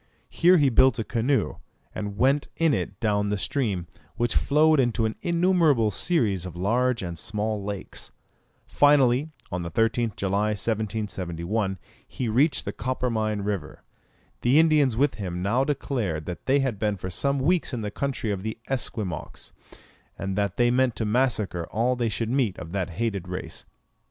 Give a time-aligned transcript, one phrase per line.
[0.31, 1.57] Here he built a canoe,
[1.93, 3.85] and went in it down the stream,
[4.15, 8.11] which flowed into an innumerable series of large and small lakes.
[8.65, 11.77] Finally, on the 13th July, 1771,
[12.07, 13.83] he reached the Coppermine River.
[14.41, 17.91] The Indians with him now declared that they had been for some weeks in the
[17.91, 19.51] country of the Esquimaux,
[20.17, 23.65] and that they meant to massacre all they should meet of that hated race.